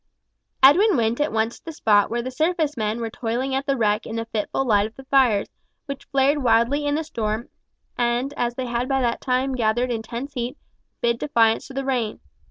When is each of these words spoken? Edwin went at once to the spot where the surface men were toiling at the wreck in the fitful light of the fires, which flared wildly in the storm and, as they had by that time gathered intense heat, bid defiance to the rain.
Edwin 0.63 0.97
went 0.97 1.21
at 1.21 1.31
once 1.31 1.59
to 1.59 1.65
the 1.65 1.71
spot 1.71 2.09
where 2.09 2.23
the 2.23 2.31
surface 2.31 2.75
men 2.75 3.01
were 3.01 3.11
toiling 3.11 3.53
at 3.53 3.67
the 3.67 3.77
wreck 3.77 4.07
in 4.07 4.15
the 4.15 4.25
fitful 4.25 4.65
light 4.65 4.87
of 4.87 4.95
the 4.95 5.03
fires, 5.03 5.47
which 5.85 6.05
flared 6.05 6.39
wildly 6.41 6.87
in 6.87 6.95
the 6.95 7.03
storm 7.03 7.49
and, 7.99 8.33
as 8.35 8.55
they 8.55 8.65
had 8.65 8.89
by 8.89 8.99
that 8.99 9.21
time 9.21 9.53
gathered 9.53 9.91
intense 9.91 10.33
heat, 10.33 10.57
bid 11.01 11.19
defiance 11.19 11.67
to 11.67 11.75
the 11.75 11.85
rain. 11.85 12.19